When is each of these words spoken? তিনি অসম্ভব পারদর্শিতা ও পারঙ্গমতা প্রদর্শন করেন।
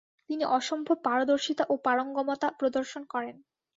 তিনি 0.29 0.43
অসম্ভব 0.57 0.97
পারদর্শিতা 1.03 1.63
ও 1.69 1.83
পারঙ্গমতা 1.85 2.47
প্রদর্শন 2.59 3.01
করেন। 3.13 3.35